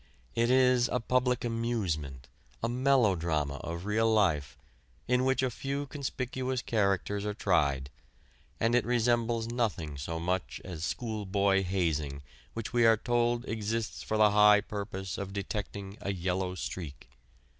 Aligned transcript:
It 0.33 0.49
is 0.49 0.87
a 0.91 0.99
public 0.99 1.45
amusement, 1.45 2.27
a 2.63 2.67
melodrama 2.67 3.57
of 3.57 3.85
real 3.85 4.11
life, 4.11 4.57
in 5.07 5.25
which 5.25 5.43
a 5.43 5.51
few 5.51 5.85
conspicuous 5.85 6.63
characters 6.63 7.23
are 7.23 7.35
tried, 7.35 7.91
and 8.59 8.73
it 8.73 8.83
resembles 8.83 9.45
nothing 9.45 9.99
so 9.99 10.19
much 10.19 10.59
as 10.65 10.83
schoolboy 10.83 11.63
hazing 11.63 12.23
which 12.55 12.73
we 12.73 12.83
are 12.83 12.97
told 12.97 13.45
exists 13.45 14.01
for 14.01 14.17
the 14.17 14.31
high 14.31 14.59
purpose 14.59 15.19
of 15.19 15.33
detecting 15.33 15.99
a 16.01 16.11
"yellow 16.11 16.55
streak." 16.55 17.07